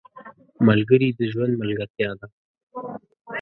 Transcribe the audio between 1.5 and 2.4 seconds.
ملګرتیا ده.